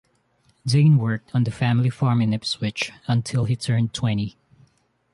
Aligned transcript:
Dane 0.65 0.97
worked 0.97 1.29
on 1.35 1.43
the 1.43 1.51
family 1.51 1.91
farm 1.91 2.23
in 2.23 2.33
Ipswich 2.33 2.91
until 3.07 3.45
he 3.45 3.55
turned 3.55 3.93
twenty. 3.93 4.35